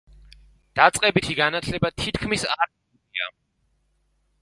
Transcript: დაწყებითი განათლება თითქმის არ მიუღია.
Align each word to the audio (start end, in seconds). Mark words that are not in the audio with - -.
დაწყებითი 0.79 1.37
განათლება 1.41 1.93
თითქმის 2.05 2.49
არ 2.57 2.65
მიუღია. 2.75 3.33